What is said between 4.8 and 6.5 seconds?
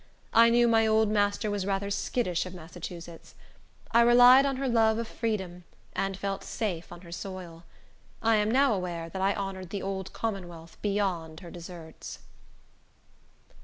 of freedom, and felt